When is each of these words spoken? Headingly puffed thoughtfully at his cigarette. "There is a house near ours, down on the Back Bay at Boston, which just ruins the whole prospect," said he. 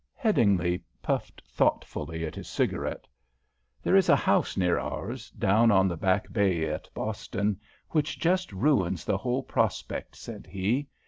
Headingly 0.15 0.81
puffed 1.03 1.43
thoughtfully 1.47 2.25
at 2.25 2.33
his 2.33 2.47
cigarette. 2.47 3.07
"There 3.83 3.95
is 3.95 4.09
a 4.09 4.15
house 4.15 4.57
near 4.57 4.79
ours, 4.79 5.29
down 5.29 5.69
on 5.69 5.87
the 5.87 5.95
Back 5.95 6.33
Bay 6.33 6.65
at 6.67 6.89
Boston, 6.95 7.59
which 7.91 8.17
just 8.17 8.51
ruins 8.51 9.05
the 9.05 9.19
whole 9.19 9.43
prospect," 9.43 10.15
said 10.15 10.47
he. 10.47 10.87